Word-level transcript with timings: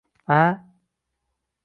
aaa? 0.37 0.53